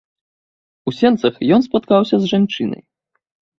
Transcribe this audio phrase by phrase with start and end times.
[0.91, 2.83] У сенцах ён спаткаўся з жанчынай.